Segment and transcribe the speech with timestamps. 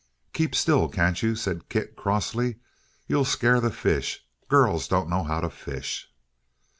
[0.33, 2.55] "Keep still, can't you?" said Kit crossly.
[3.05, 4.25] "You'll scare the fish.
[4.47, 6.11] Girls don't know how to fish."